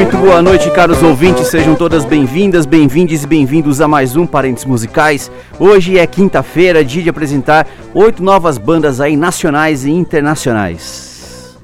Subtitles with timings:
[0.00, 1.48] Muito boa noite, caros ouvintes.
[1.48, 5.30] Sejam todas bem-vindas, bem-vindes e bem-vindos a mais um Parentes Musicais.
[5.58, 11.54] Hoje é quinta-feira, dia de apresentar oito novas bandas aí nacionais e internacionais.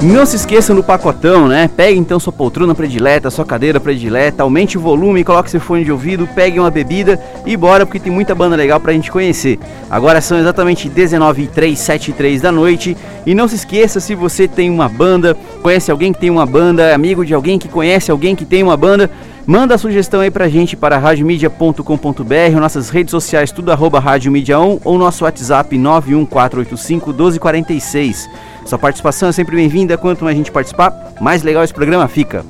[0.00, 1.68] Não se esqueçam do pacotão, né?
[1.76, 5.90] Pegue então sua poltrona predileta, sua cadeira predileta, aumente o volume, coloque seu fone de
[5.90, 9.58] ouvido, pegue uma bebida e bora porque tem muita banda legal pra gente conhecer.
[9.90, 12.96] Agora são exatamente 19 h 3, 7 3 da noite
[13.26, 16.84] e não se esqueça se você tem uma banda, conhece alguém que tem uma banda,
[16.84, 19.10] é amigo de alguém que conhece alguém que tem uma banda,
[19.48, 24.80] Manda a sugestão aí pra gente para radiomedia.com.br, nossas redes sociais, tudo arroba radiomedia 1
[24.84, 28.28] ou nosso WhatsApp 91485 1246.
[28.68, 29.96] Sua participação é sempre bem-vinda.
[29.96, 32.44] Quanto mais gente participar, mais legal esse programa fica.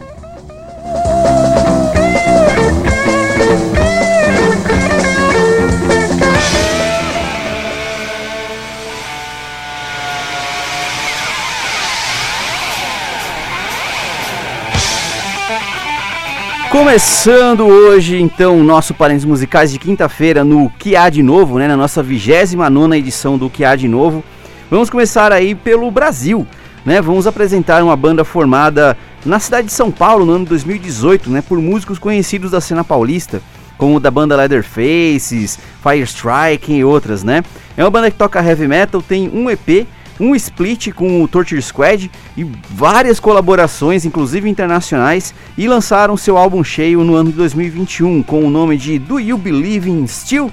[16.68, 21.68] Começando hoje, então, nosso Parentes Musicais de quinta-feira no Que Há de Novo, né?
[21.68, 24.24] Na nossa 29 edição do Que Há de Novo.
[24.70, 26.46] Vamos começar aí pelo Brasil,
[26.84, 27.00] né?
[27.00, 31.40] Vamos apresentar uma banda formada na cidade de São Paulo no ano de 2018, né?
[31.40, 33.40] Por músicos conhecidos da cena paulista,
[33.78, 37.42] como da banda Leatherfaces, Fire Strike e outras, né?
[37.78, 39.86] É uma banda que toca heavy metal, tem um EP,
[40.20, 46.62] um split com o Torture Squad e várias colaborações, inclusive internacionais, e lançaram seu álbum
[46.62, 50.52] cheio no ano de 2021 com o nome de Do You Believe in Steel?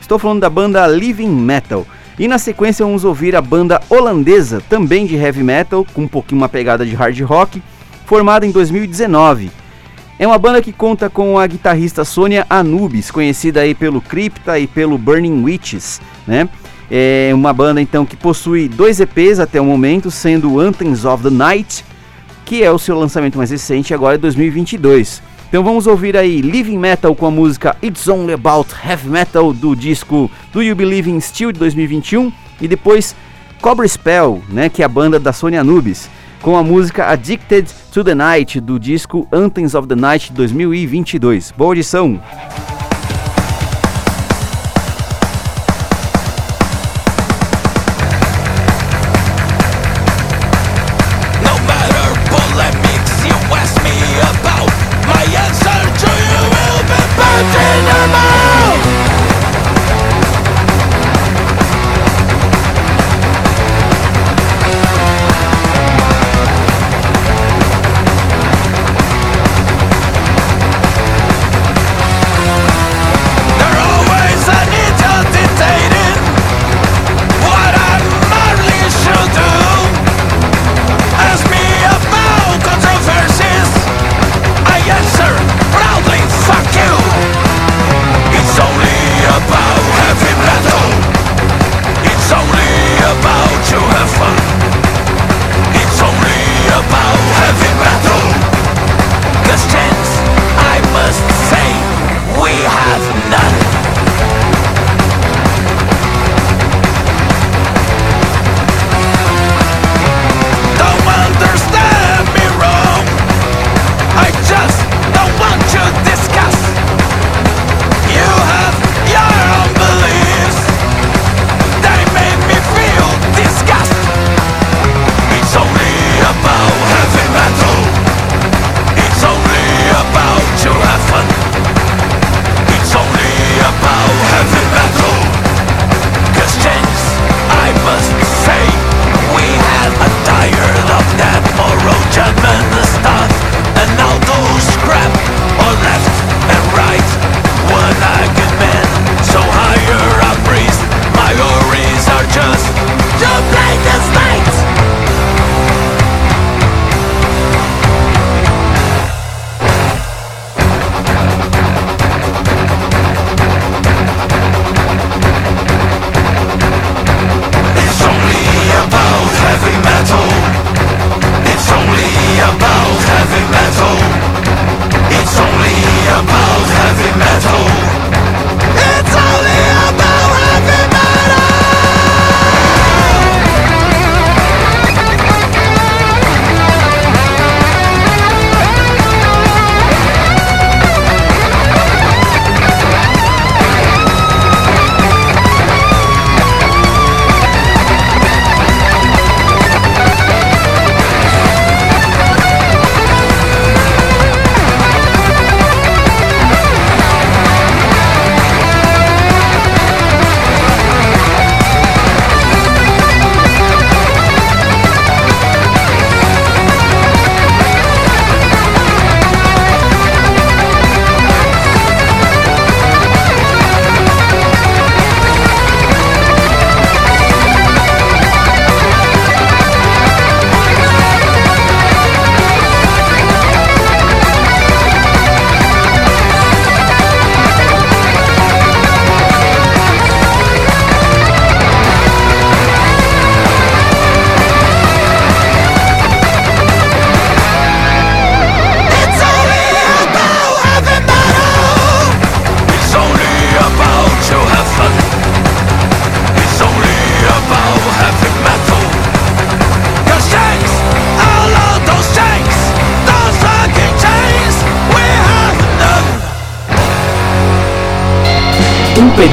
[0.00, 1.84] Estou falando da banda Living Metal.
[2.20, 6.38] E na sequência vamos ouvir a banda holandesa, também de heavy metal, com um pouquinho
[6.38, 7.62] uma pegada de hard rock,
[8.04, 9.50] formada em 2019.
[10.18, 14.66] É uma banda que conta com a guitarrista Sônia Anubis, conhecida aí pelo Crypta e
[14.66, 16.46] pelo Burning Witches, né?
[16.90, 21.30] É uma banda então que possui dois EPs até o momento, sendo Anthems of the
[21.30, 21.82] Night,
[22.44, 25.22] que é o seu lançamento mais recente agora em 2022.
[25.50, 29.74] Então vamos ouvir aí Living Metal com a música It's Only About Heavy Metal do
[29.74, 33.16] disco Do You Believe in Steel de 2021 e depois
[33.60, 36.08] Cobra Spell, né, que é a banda da Sony Anubis,
[36.40, 41.52] com a música Addicted to the Night do disco Anthems of the Night de 2022.
[41.56, 42.20] Boa audição!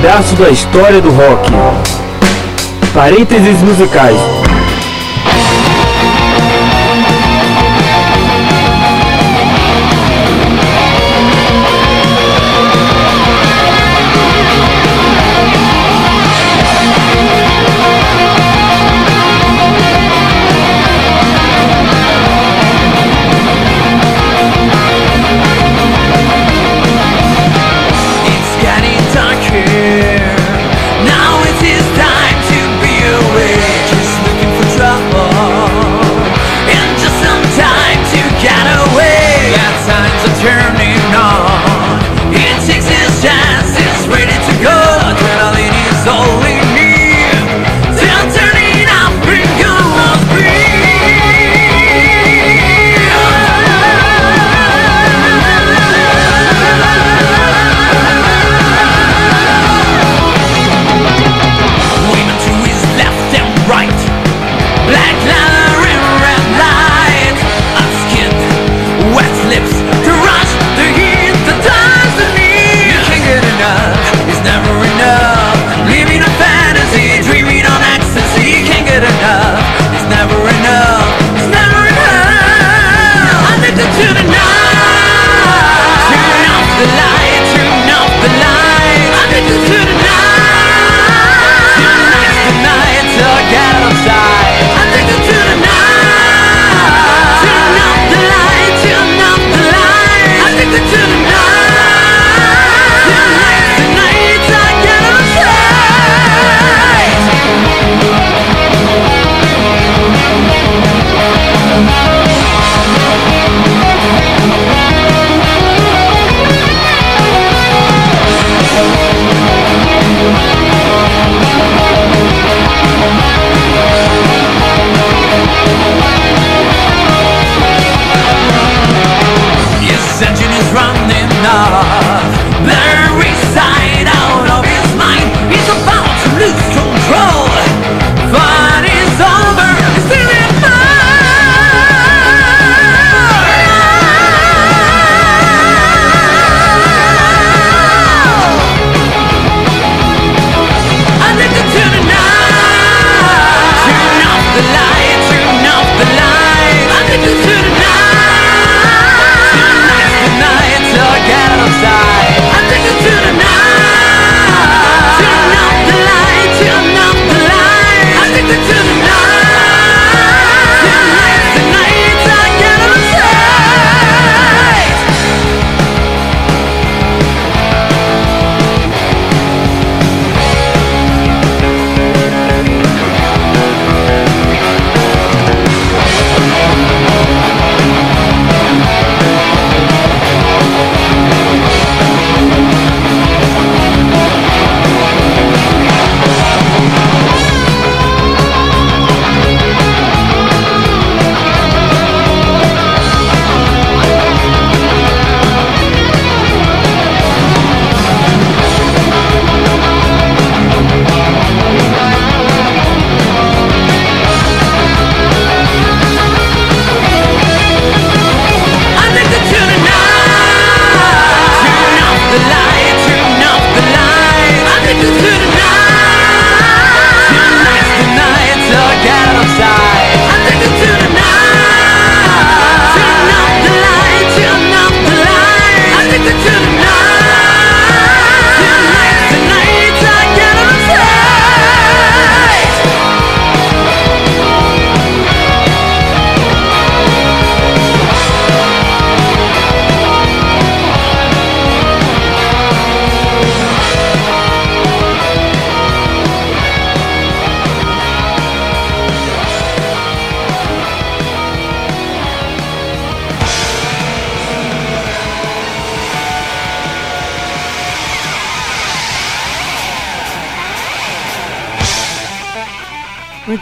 [0.08, 1.52] Pedaço da história do rock.
[2.94, 4.37] Parênteses musicais.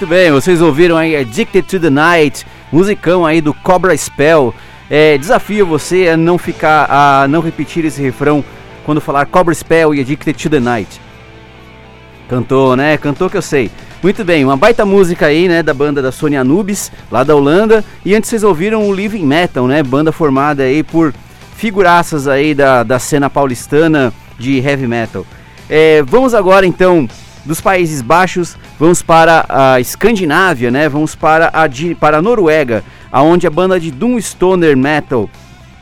[0.06, 4.54] Muito bem, vocês ouviram aí Addicted to the Night, musicão aí do Cobra Spell.
[4.88, 8.46] É, desafio você a não ficar, a não repetir esse refrão
[8.86, 11.02] quando falar Cobra Spell e Addicted to the Night.
[12.30, 12.98] Cantou, né?
[12.98, 13.72] Cantou que eu sei.
[14.04, 17.84] Muito bem, uma baita música aí, né, da banda da Sony Anubis, lá da Holanda.
[18.06, 21.16] E antes vocês ouviram o Living Metal, né, banda formada aí por
[21.58, 25.26] figuraças aí da, da cena paulistana de heavy metal.
[25.68, 27.10] É, vamos agora então
[27.46, 30.90] dos Países Baixos, vamos para a Escandinávia, né?
[30.90, 35.30] Vamos para a, para a Noruega, aonde a banda de Doom Stoner Metal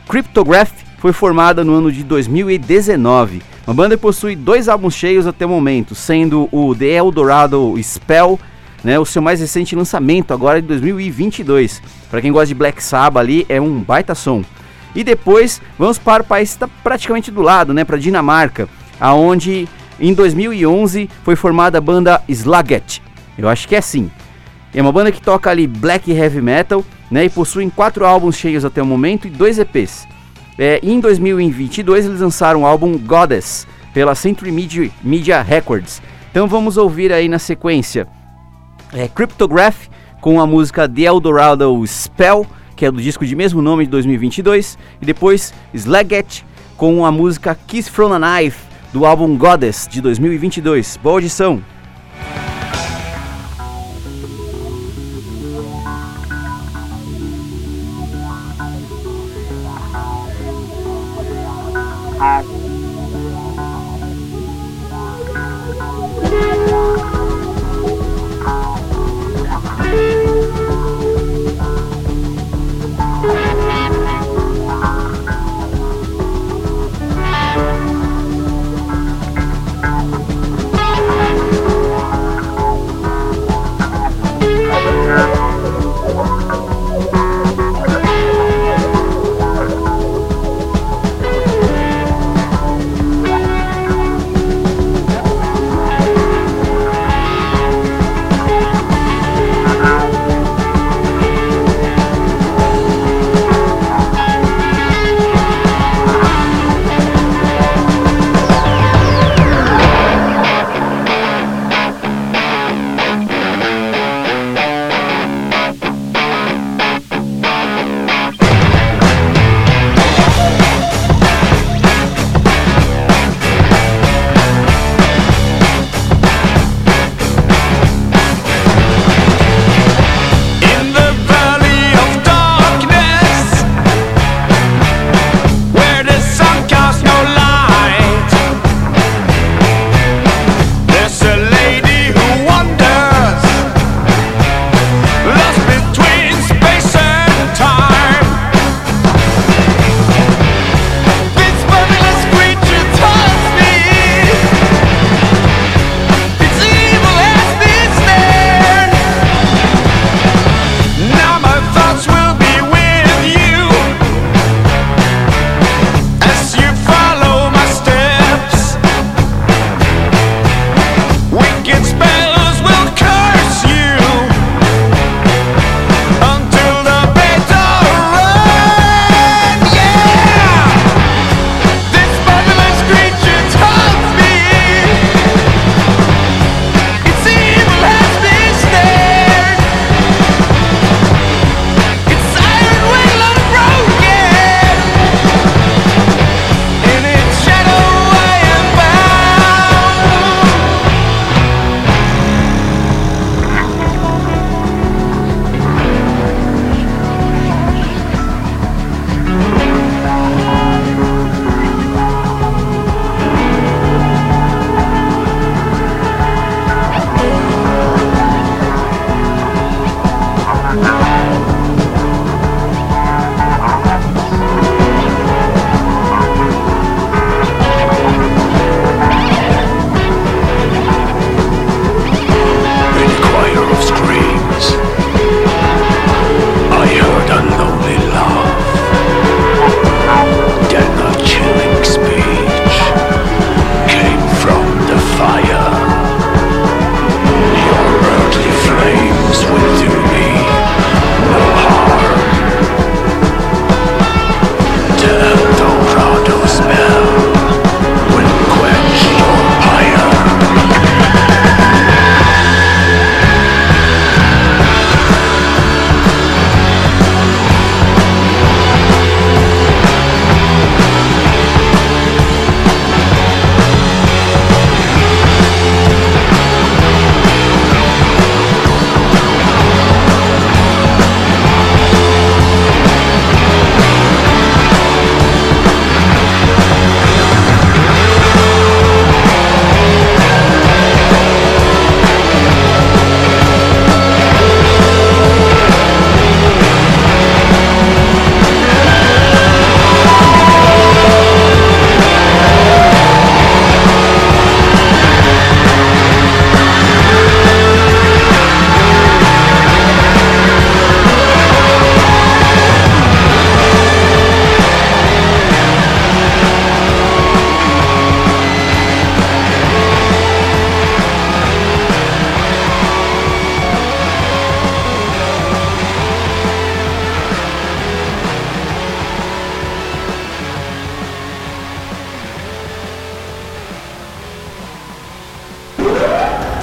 [0.08, 3.42] Cryptograph foi formada no ano de 2019.
[3.66, 8.38] A banda possui dois álbuns cheios até o momento, sendo o The Eldorado Spell,
[8.82, 11.82] né, o seu mais recente lançamento agora de 2022.
[12.10, 14.44] Para quem gosta de Black Sabbath ali, é um baita som.
[14.94, 18.68] E depois vamos para o país que está praticamente do lado, né, para Dinamarca,
[19.00, 19.66] aonde
[19.98, 23.02] em 2011 foi formada a banda Slaget.
[23.38, 24.10] Eu acho que é assim.
[24.74, 28.64] É uma banda que toca ali black heavy metal, né, e possuem quatro álbuns cheios
[28.64, 30.06] até o momento e dois EPs.
[30.58, 36.02] É, em 2022 eles lançaram o álbum Goddess pela Century Media, Media Records.
[36.30, 38.08] Então vamos ouvir aí na sequência
[38.92, 39.88] é, Cryptograph
[40.20, 44.78] com a música The Eldorado Spell, que é do disco de mesmo nome de 2022,
[45.00, 46.44] e depois Slaget
[46.76, 50.96] com a música Kiss from a Knife do álbum Goddess de 2022.
[51.02, 51.73] Boa audição!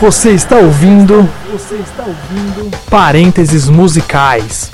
[0.02, 1.30] Você está ouvindo?
[1.52, 2.76] Você está ouvindo?
[2.90, 4.72] Parênteses musicais.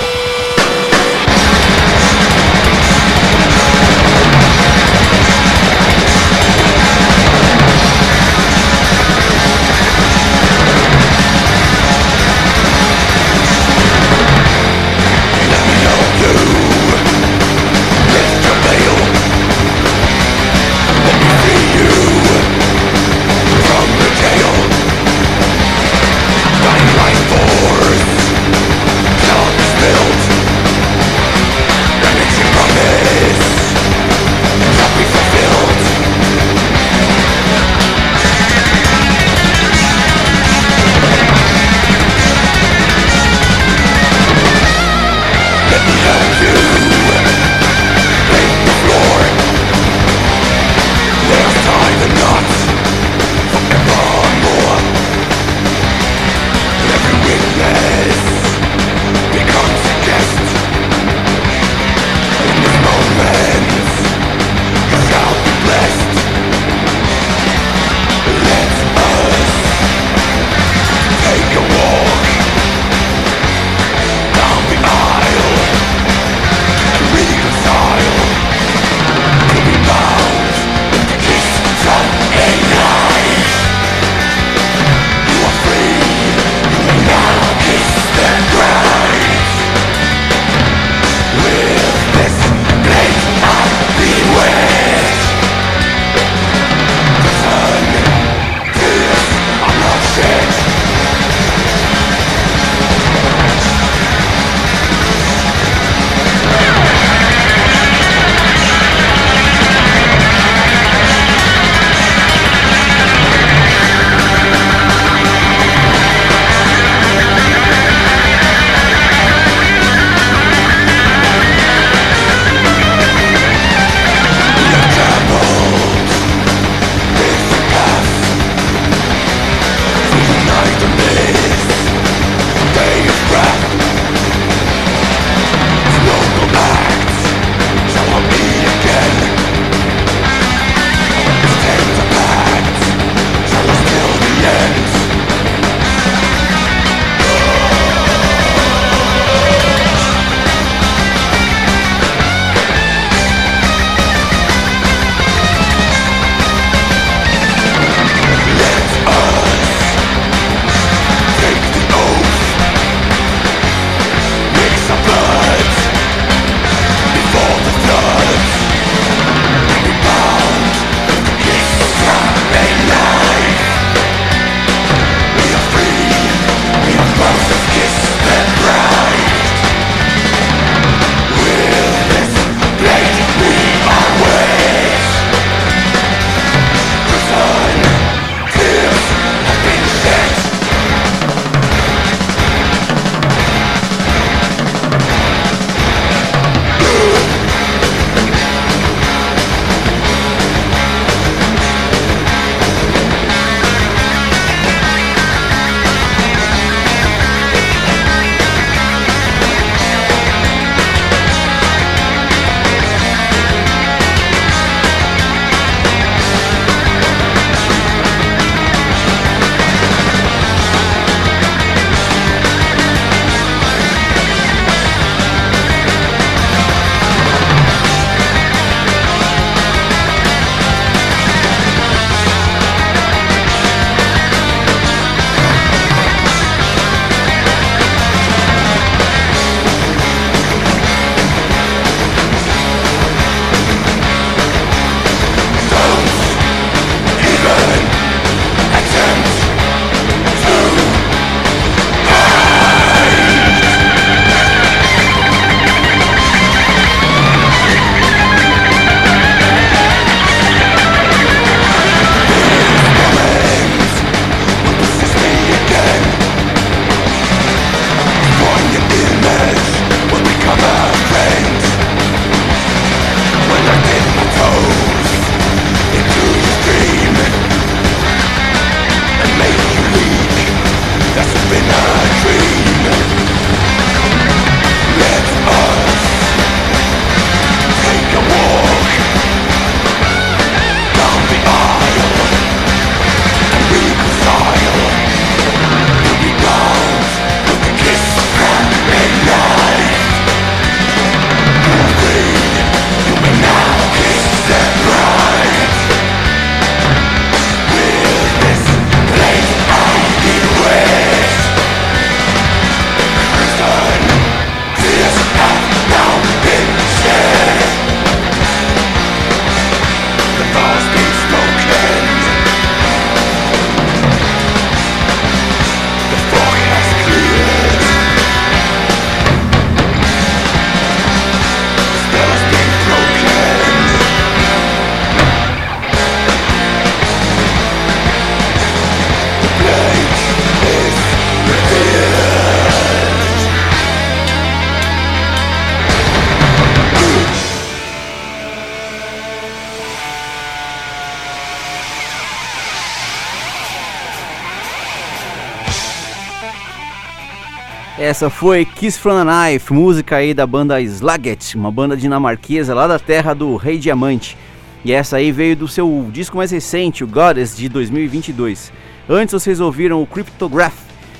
[358.18, 362.88] Essa foi Kiss from a Knife, música aí da banda Slugget, uma banda dinamarquesa lá
[362.88, 364.36] da terra do Rei Diamante.
[364.84, 368.74] E essa aí veio do seu disco mais recente, o Goddess, de 2022.
[369.08, 370.74] Antes vocês ouviram o Cryptograph,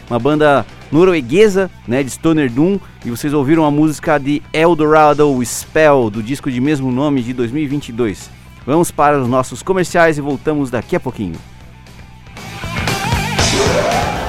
[0.10, 6.10] uma banda norueguesa, né, de Stoner Doom, e vocês ouviram a música de Eldorado Spell,
[6.10, 8.28] do disco de mesmo nome de 2022.
[8.66, 11.36] Vamos para os nossos comerciais e voltamos daqui a pouquinho.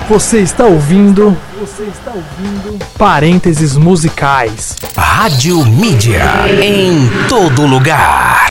[0.09, 1.37] Você está ouvindo?
[1.61, 2.79] Você está ouvindo?
[2.97, 4.75] Parênteses musicais.
[4.97, 6.25] Rádio Mídia
[6.65, 8.49] em todo lugar.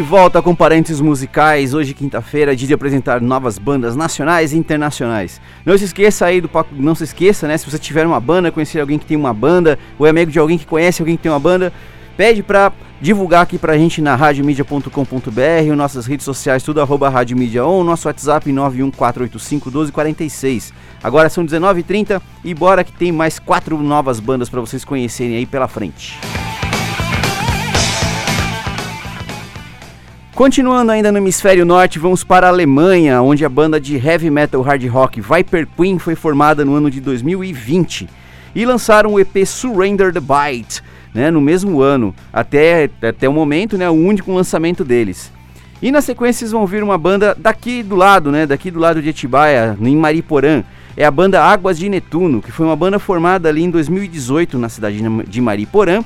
[0.00, 5.38] De volta com parênteses musicais, hoje quinta-feira, dia de apresentar novas bandas nacionais e internacionais.
[5.62, 8.80] Não se esqueça aí do não se esqueça, né, se você tiver uma banda, conhecer
[8.80, 11.30] alguém que tem uma banda, ou é amigo de alguém que conhece alguém que tem
[11.30, 11.70] uma banda,
[12.16, 17.84] pede pra divulgar aqui pra gente na radiomedia.com.br, nossas redes sociais, tudo arroba radiomedia ou
[17.84, 20.72] nosso WhatsApp 914851246.
[21.04, 25.44] Agora são 19h30 e bora que tem mais quatro novas bandas para vocês conhecerem aí
[25.44, 26.18] pela frente.
[30.40, 34.62] Continuando ainda no hemisfério norte, vamos para a Alemanha, onde a banda de heavy metal
[34.62, 38.08] hard rock Viper Queen foi formada no ano de 2020
[38.54, 43.76] e lançaram o EP Surrender the Bite, né, no mesmo ano, até, até o momento,
[43.76, 45.30] né, o único lançamento deles.
[45.82, 49.02] E na sequência vocês vão ouvir uma banda daqui do lado, né, daqui do lado
[49.02, 50.64] de Etibaia, em Mariporã.
[50.96, 54.70] É a banda Águas de Netuno, que foi uma banda formada ali em 2018 na
[54.70, 56.02] cidade de Mariporã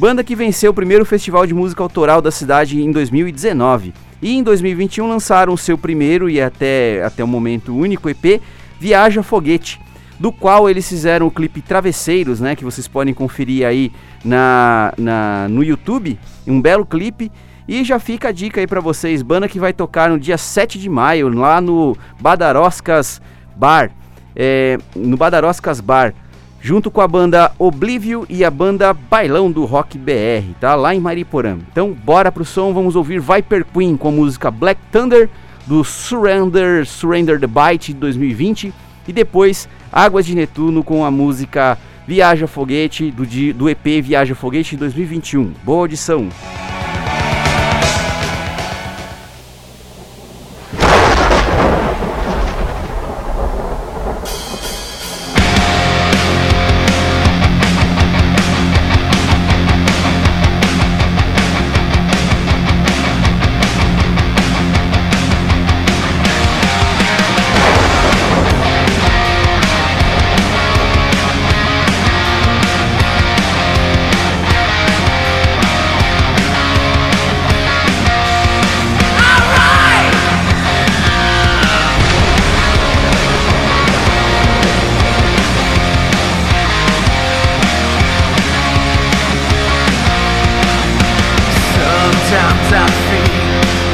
[0.00, 3.92] Banda que venceu o primeiro festival de música autoral da cidade em 2019.
[4.22, 8.40] E em 2021 lançaram seu primeiro e até, até o momento único EP,
[8.78, 9.78] Viaja Foguete,
[10.18, 13.92] do qual eles fizeram o clipe Travesseiros, né, que vocês podem conferir aí
[14.24, 17.30] na, na, no YouTube, um belo clipe.
[17.68, 20.78] E já fica a dica aí para vocês, banda que vai tocar no dia 7
[20.78, 23.20] de maio, lá no Badaroscas
[23.54, 23.90] Bar,
[24.34, 26.14] é, no Badaroscas Bar,
[26.60, 30.74] junto com a banda Oblivio e a banda Bailão do Rock BR, tá?
[30.74, 31.58] Lá em Mariporã.
[31.70, 35.28] Então, bora pro som, vamos ouvir Viper Queen com a música Black Thunder
[35.66, 38.74] do Surrender, Surrender the Bite de 2020
[39.08, 44.70] e depois Águas de Netuno com a música Viaja Foguete do, do EP Viaja Foguete
[44.70, 45.52] de 2021.
[45.64, 46.28] Boa audição!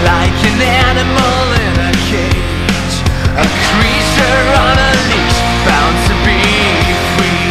[0.07, 2.97] Like an animal in a cage.
[3.43, 6.39] A creature on a leash Bound to be
[7.19, 7.51] free.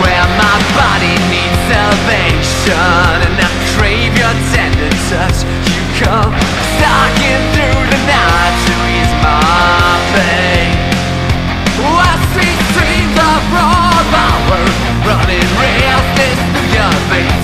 [0.00, 6.32] Where my body needs salvation And I crave your tender touch You come
[6.80, 10.72] stalking through the night To ease my pain.
[12.72, 13.42] Dreams of
[15.04, 15.48] Running
[16.72, 17.43] your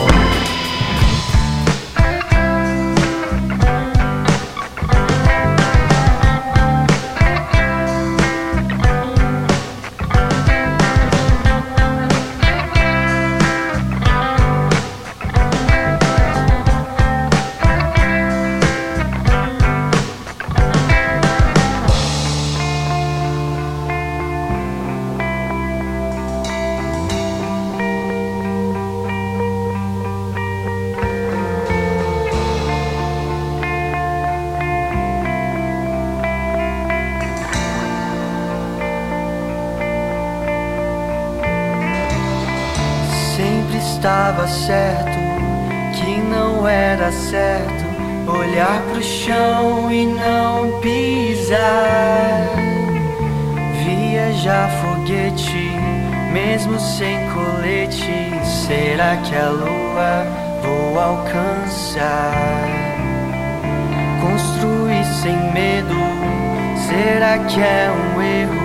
[44.47, 45.19] Certo
[45.93, 47.85] que não era certo
[48.27, 52.47] olhar pro chão e não pisar.
[53.83, 55.75] Viajar foguete,
[56.31, 58.31] mesmo sem colete.
[58.43, 60.25] Será que a lua
[60.61, 62.69] vou alcançar?
[64.21, 65.95] Construir sem medo,
[66.87, 68.61] será que é um erro?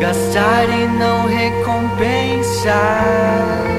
[0.00, 3.77] Gastar e não recompensar.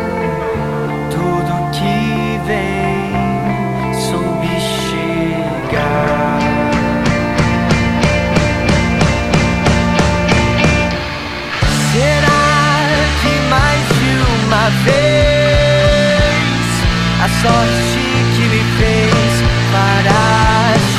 [17.42, 18.02] Sorte
[18.36, 19.34] que me fez
[19.72, 20.20] para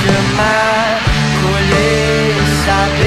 [0.00, 1.00] chamar,
[1.42, 2.99] colher, saber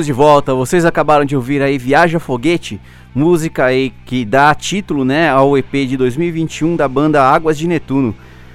[0.00, 0.54] Estamos de volta.
[0.54, 2.80] Vocês acabaram de ouvir aí Viaja Foguete,
[3.14, 8.14] música aí que dá título, né, ao EP de 2021 da banda Águas de Netuno.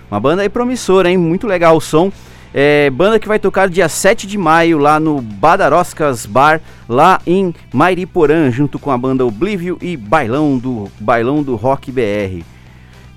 [0.09, 1.17] Uma banda aí promissora, hein?
[1.17, 2.11] Muito legal o som.
[2.51, 7.53] É, banda que vai tocar dia 7 de maio lá no Badaroscas Bar, lá em
[7.71, 12.43] Mairiporã, junto com a banda Oblivio e Bailão do Bailão do Rock BR.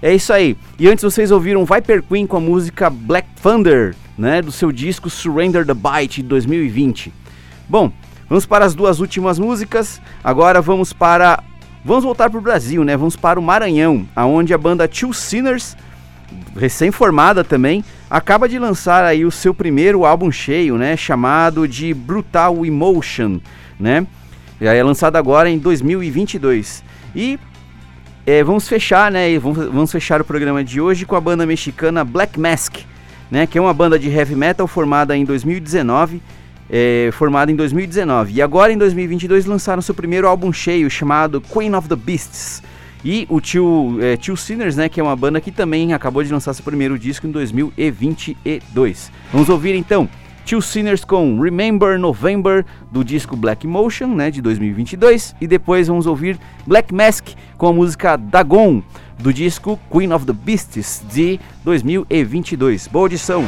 [0.02, 0.54] É isso aí.
[0.78, 5.08] E antes vocês ouviram Viper Queen com a música Black Thunder, né, do seu disco
[5.08, 7.10] Surrender the Bite de 2020.
[7.66, 7.92] Bom,
[8.28, 10.00] vamos para as duas últimas músicas.
[10.22, 11.42] Agora vamos para
[11.84, 12.96] vamos voltar para o Brasil, né?
[12.96, 15.76] Vamos para o Maranhão, aonde a banda Two Sinners,
[16.56, 22.64] recém-formada também, acaba de lançar aí o seu primeiro álbum cheio, né, chamado de Brutal
[22.66, 23.40] Emotion,
[23.78, 24.06] né?
[24.60, 26.82] Já é lançado agora em 2022.
[27.14, 27.38] E
[28.26, 29.38] é, vamos fechar, né?
[29.38, 32.78] Vamos, vamos fechar o programa de hoje com a banda mexicana Black Mask,
[33.30, 33.46] né?
[33.46, 36.20] Que é uma banda de heavy metal formada em 2019
[36.70, 38.34] é, formada em 2019.
[38.34, 42.62] E agora, em 2022, lançaram seu primeiro álbum cheio, chamado Queen of the Beasts.
[43.04, 46.32] E o Tio, é, Tio Sinners, né, que é uma banda que também acabou de
[46.32, 49.12] lançar seu primeiro disco em 2022.
[49.32, 50.08] Vamos ouvir então
[50.44, 56.06] Tio Sinners com Remember November do disco Black Motion, né, de 2022, e depois vamos
[56.06, 58.82] ouvir Black Mask com a música Dagon
[59.18, 62.88] do disco Queen of the Beasts de 2022.
[62.88, 63.44] Boa audição.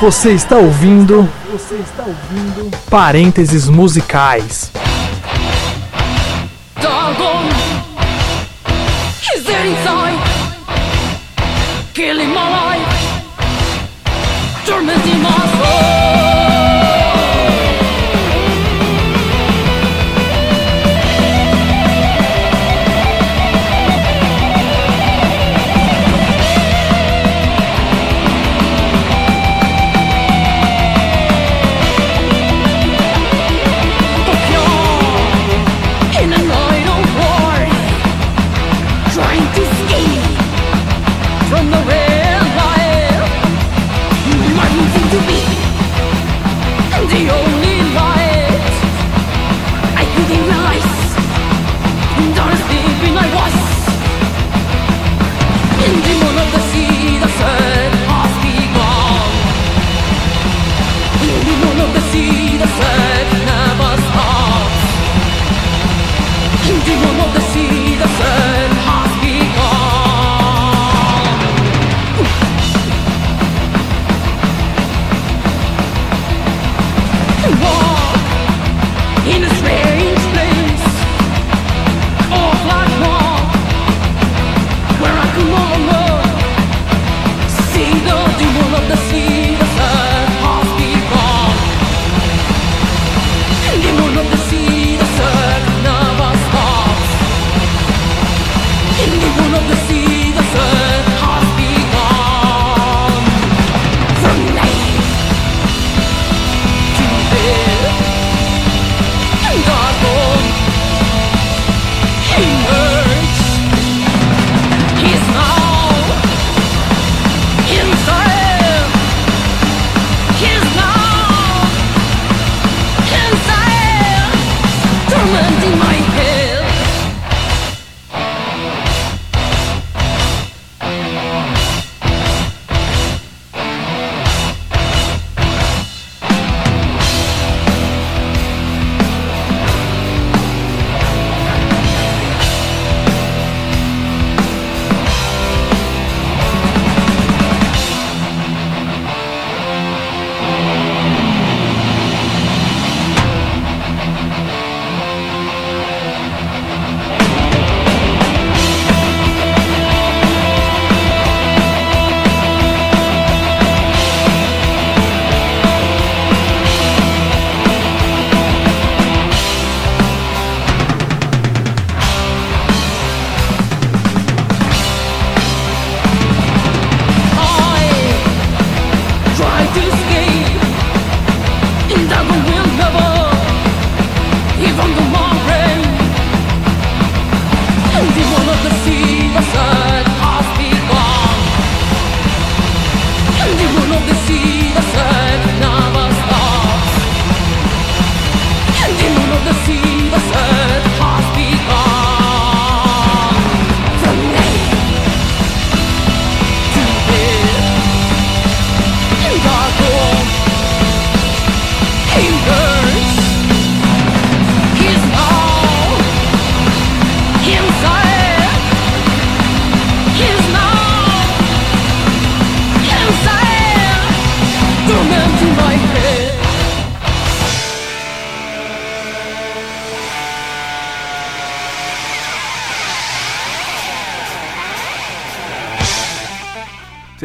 [0.00, 1.28] Você está ouvindo.
[1.52, 2.70] Você está ouvindo.
[2.88, 4.72] Parênteses musicais.
[6.80, 7.50] Doggone.
[9.20, 10.18] He's there inside.
[11.92, 12.88] Killing my life.
[14.64, 15.39] Tormenting my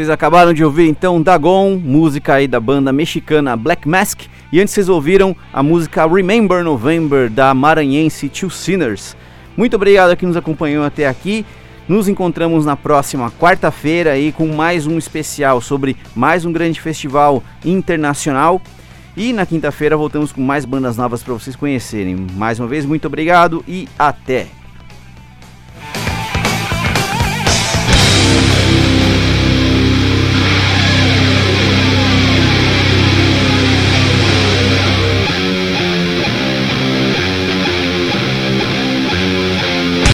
[0.06, 4.72] Vocês acabaram de ouvir então Dagon, música aí da banda mexicana Black Mask, e antes
[4.72, 9.18] vocês ouviram a música Remember November da maranhense Two Sinners.
[9.58, 11.44] Muito obrigado a quem nos acompanhou até aqui.
[11.88, 17.42] Nos encontramos na próxima quarta-feira aí com mais um especial sobre mais um grande festival
[17.66, 18.62] internacional.
[19.18, 22.28] E na quinta-feira voltamos com mais bandas novas para vocês conhecerem.
[22.36, 24.65] Mais uma vez, muito obrigado e até!